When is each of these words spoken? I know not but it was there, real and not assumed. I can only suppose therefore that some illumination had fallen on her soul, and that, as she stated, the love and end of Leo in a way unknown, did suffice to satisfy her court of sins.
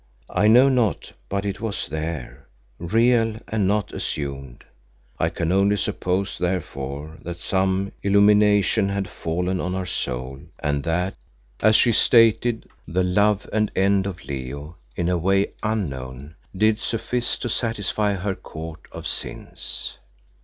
I 0.31 0.47
know 0.47 0.67
not 0.67 1.13
but 1.29 1.45
it 1.45 1.61
was 1.61 1.87
there, 1.87 2.47
real 2.79 3.39
and 3.47 3.67
not 3.67 3.93
assumed. 3.93 4.63
I 5.19 5.29
can 5.29 5.51
only 5.51 5.77
suppose 5.77 6.39
therefore 6.39 7.19
that 7.21 7.37
some 7.37 7.91
illumination 8.01 8.89
had 8.89 9.07
fallen 9.07 9.61
on 9.61 9.75
her 9.75 9.85
soul, 9.85 10.39
and 10.57 10.81
that, 10.85 11.13
as 11.59 11.75
she 11.75 11.91
stated, 11.91 12.67
the 12.87 13.03
love 13.03 13.47
and 13.53 13.71
end 13.75 14.07
of 14.07 14.25
Leo 14.25 14.75
in 14.95 15.07
a 15.07 15.19
way 15.19 15.49
unknown, 15.61 16.33
did 16.57 16.79
suffice 16.79 17.37
to 17.37 17.47
satisfy 17.47 18.13
her 18.15 18.33
court 18.33 18.81
of 18.91 19.05
sins. 19.05 19.99